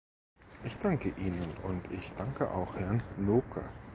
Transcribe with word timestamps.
Ich 0.63 0.79
danke 0.79 1.09
Ihnen, 1.09 1.51
und 1.61 1.91
ich 1.91 2.11
danke 2.13 2.49
auch 2.49 2.73
Herrn 2.75 3.03
Nooke. 3.19 3.63